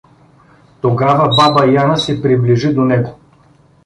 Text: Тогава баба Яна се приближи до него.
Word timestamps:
Тогава 0.81 1.27
баба 1.37 1.65
Яна 1.71 1.97
се 1.97 2.21
приближи 2.21 2.73
до 2.73 2.85
него. 2.85 3.19